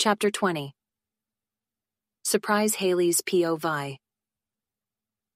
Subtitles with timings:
[0.00, 0.72] Chapter 20
[2.24, 3.98] Surprise Hailey's POV.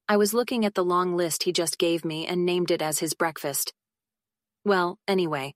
[0.09, 2.99] I was looking at the long list he just gave me and named it as
[2.99, 3.75] his breakfast.
[4.65, 5.53] Well, anyway,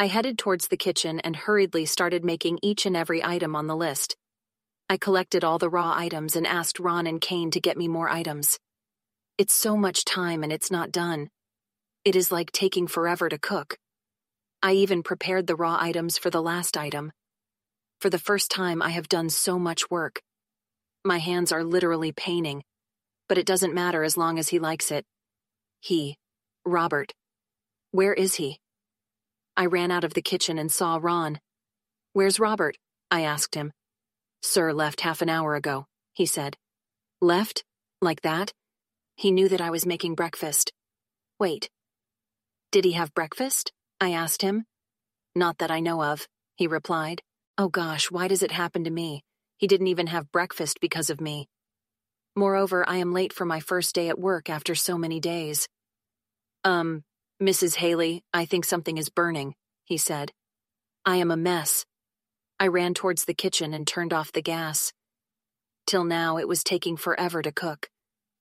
[0.00, 3.76] I headed towards the kitchen and hurriedly started making each and every item on the
[3.76, 4.16] list.
[4.88, 8.08] I collected all the raw items and asked Ron and Kane to get me more
[8.08, 8.58] items.
[9.36, 11.28] It's so much time and it's not done.
[12.06, 13.76] It is like taking forever to cook.
[14.62, 17.12] I even prepared the raw items for the last item.
[18.00, 20.20] For the first time, I have done so much work.
[21.04, 22.62] My hands are literally paining,
[23.28, 25.04] but it doesn't matter as long as he likes it.
[25.80, 26.16] He,
[26.64, 27.12] Robert.
[27.92, 28.58] Where is he?
[29.56, 31.40] I ran out of the kitchen and saw Ron.
[32.12, 32.76] Where's Robert?
[33.10, 33.72] I asked him.
[34.42, 36.56] Sir left half an hour ago, he said.
[37.20, 37.64] Left?
[38.02, 38.52] Like that?
[39.16, 40.72] He knew that I was making breakfast.
[41.40, 41.70] Wait.
[42.70, 43.72] Did he have breakfast?
[44.00, 44.64] I asked him.
[45.34, 46.26] Not that I know of,
[46.56, 47.22] he replied.
[47.58, 49.24] Oh gosh, why does it happen to me?
[49.56, 51.48] He didn't even have breakfast because of me.
[52.34, 55.66] Moreover, I am late for my first day at work after so many days.
[56.64, 57.02] Um,
[57.42, 57.76] Mrs.
[57.76, 59.54] Hailey, I think something is burning,
[59.84, 60.32] he said.
[61.06, 61.86] I am a mess.
[62.60, 64.92] I ran towards the kitchen and turned off the gas.
[65.86, 67.88] Till now, it was taking forever to cook.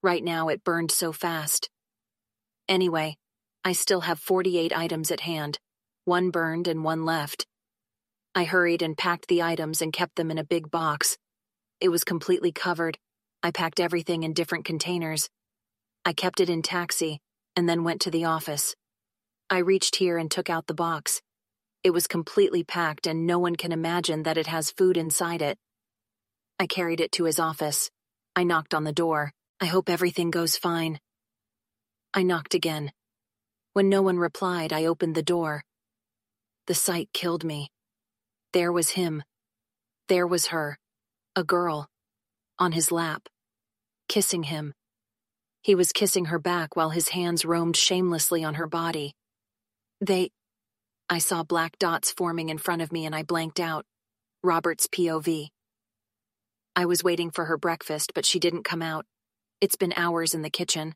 [0.03, 1.69] Right now, it burned so fast.
[2.67, 3.15] Anyway,
[3.63, 5.57] I still have 48 items at hand,
[6.03, 7.45] one burned and one left.
[8.37, 11.17] I hurried and packed the items and kept them in a big box.
[11.79, 12.97] It was completely covered.
[13.41, 15.29] I packed everything in different containers.
[16.03, 17.21] I kept it in taxi
[17.55, 18.75] and then went to the office.
[19.49, 21.21] I reached here and took out the box.
[21.81, 25.57] It was completely packed and no one can imagine that it has food inside it.
[26.59, 27.89] I carried it to his office.
[28.35, 29.31] I knocked on the door.
[29.61, 30.99] I hope everything goes fine.
[32.13, 32.91] I knocked again.
[33.71, 35.63] When no one replied, I opened the door.
[36.67, 37.69] The sight killed me.
[38.55, 39.21] There was him.
[40.07, 40.77] There was her.
[41.35, 41.89] A girl.
[42.57, 43.27] On his lap.
[44.07, 44.73] Kissing him.
[45.61, 49.11] He was kissing her back while his hands roamed shamelessly on her body.
[49.99, 50.29] They.
[51.09, 53.85] I saw black dots forming in front of me and I blanked out.
[54.41, 55.49] Robert's POV.
[56.77, 59.05] I was waiting for her breakfast, but she didn't come out.
[59.59, 60.95] It's been hours in the kitchen.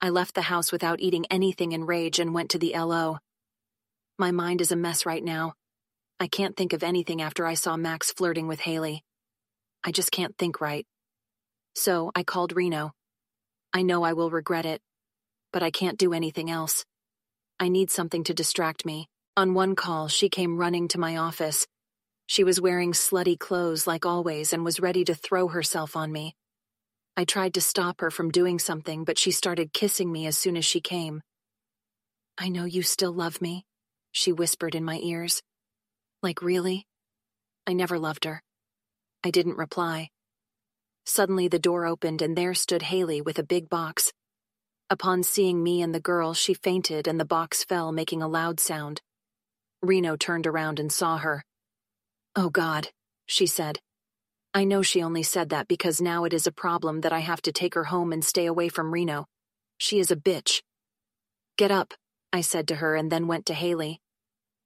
[0.00, 3.18] I left the house without eating anything in rage and went to the LO.
[4.18, 5.52] My mind is a mess right now.
[6.22, 9.02] I can't think of anything after I saw Max flirting with Hailey.
[9.82, 10.86] I just can't think right.
[11.74, 12.92] So I called Reno.
[13.72, 14.82] I know I will regret it,
[15.50, 16.84] but I can't do anything else.
[17.58, 19.08] I need something to distract me.
[19.34, 21.66] On one call, she came running to my office.
[22.26, 26.34] She was wearing slutty clothes like always and was ready to throw herself on me.
[27.16, 30.58] I tried to stop her from doing something, but she started kissing me as soon
[30.58, 31.22] as she came.
[32.36, 33.64] I know you still love me,
[34.12, 35.40] she whispered in my ears.
[36.22, 36.86] Like, really?
[37.66, 38.42] I never loved her.
[39.24, 40.10] I didn't reply.
[41.06, 44.12] Suddenly the door opened and there stood Hailey with a big box.
[44.90, 48.60] Upon seeing me and the girl, she fainted and the box fell, making a loud
[48.60, 49.00] sound.
[49.82, 51.44] Reno turned around and saw her.
[52.36, 52.88] Oh God,
[53.26, 53.78] she said.
[54.52, 57.40] I know she only said that because now it is a problem that I have
[57.42, 59.26] to take her home and stay away from Reno.
[59.78, 60.62] She is a bitch.
[61.56, 61.94] Get up,
[62.32, 64.00] I said to her and then went to Hailey.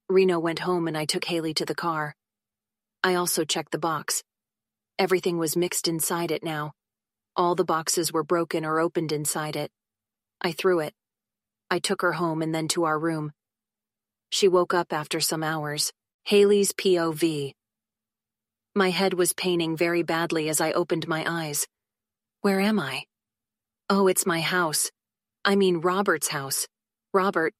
[0.08, 2.14] Reno went home and I took Hailey to the car.
[3.02, 4.22] I also checked the box.
[4.98, 6.72] Everything was mixed inside it now.
[7.36, 9.70] All the boxes were broken or opened inside it.
[10.40, 10.94] I threw it.
[11.70, 13.32] I took her home and then to our room.
[14.30, 15.92] She woke up after some hours.
[16.24, 17.52] Hailey's POV.
[18.74, 21.66] My head was paining very badly as I opened my eyes.
[22.42, 23.04] Where am I?
[23.88, 24.90] Oh, it's my house.
[25.44, 26.66] I mean Robert's house.
[27.12, 27.54] Robert.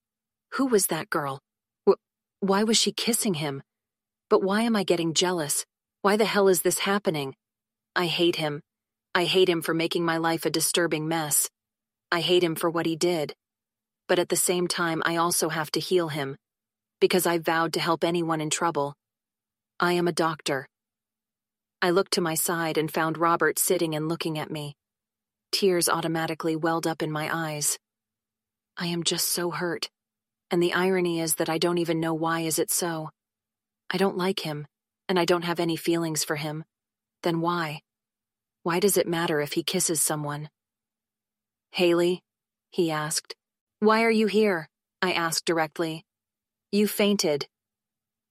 [0.53, 1.39] Who was that girl?
[2.39, 3.63] Why was she kissing him?
[4.29, 5.65] But why am I getting jealous?
[6.01, 7.35] Why the hell is this happening?
[7.95, 8.61] I hate him.
[9.13, 11.49] I hate him for making my life a disturbing mess.
[12.11, 13.33] I hate him for what he did.
[14.07, 16.35] But at the same time, I also have to heal him.
[16.99, 18.93] Because I vowed to help anyone in trouble.
[19.79, 20.67] I am a doctor.
[21.81, 24.75] I looked to my side and found Robert sitting and looking at me.
[25.51, 27.77] Tears automatically welled up in my eyes.
[28.77, 29.89] I am just so hurt.
[30.51, 33.09] And the irony is that I don't even know why is it so.
[33.89, 34.67] I don't like him,
[35.09, 36.63] and I don't have any feelings for him.
[37.23, 37.81] Then why?
[38.63, 40.49] Why does it matter if he kisses someone?
[41.71, 42.21] Hailey,
[42.69, 43.35] he asked.
[43.79, 44.69] Why are you here?
[45.01, 46.03] I asked directly.
[46.71, 47.47] You fainted.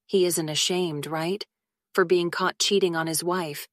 [0.06, 1.44] He isn't ashamed, right?
[1.94, 3.68] For being caught cheating on his wife.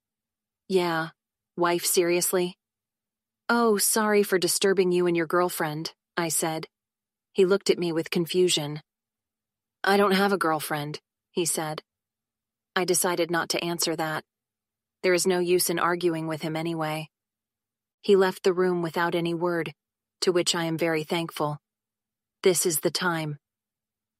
[0.69, 1.09] Yeah.
[1.57, 2.57] Wife, seriously?
[3.49, 6.67] Oh, sorry for disturbing you and your girlfriend, I said.
[7.33, 8.81] He looked at me with confusion.
[9.83, 10.99] I don't have a girlfriend,
[11.31, 11.81] he said.
[12.75, 14.23] I decided not to answer that.
[15.03, 17.09] There is no use in arguing with him anyway.
[18.01, 19.73] He left the room without any word,
[20.21, 21.57] to which I am very thankful.
[22.43, 23.37] This is the time.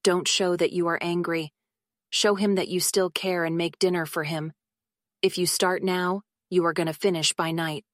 [0.03, 1.51] Don't show that you are angry.
[2.09, 4.53] Show him that you still care and make dinner for him.
[5.21, 7.85] If you start now, you are going to finish by night.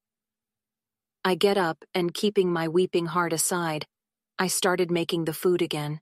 [1.24, 3.86] I get up and keeping my weeping heart aside,
[4.38, 6.00] I started making the food again.